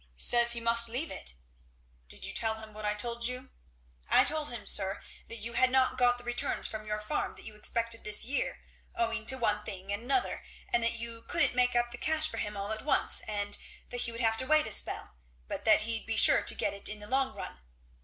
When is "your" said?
6.87-6.99